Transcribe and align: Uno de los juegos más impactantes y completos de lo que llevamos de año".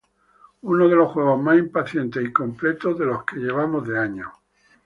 Uno 0.63 0.87
de 0.89 0.95
los 0.95 1.11
juegos 1.11 1.39
más 1.39 1.59
impactantes 1.59 2.25
y 2.25 2.33
completos 2.33 2.97
de 2.97 3.05
lo 3.05 3.23
que 3.23 3.35
llevamos 3.35 3.87
de 3.87 3.99
año". 3.99 4.33